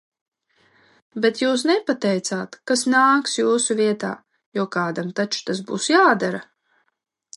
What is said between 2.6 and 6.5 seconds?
kas nāks jūsu vietā, jo kādam taču tas būs jādara.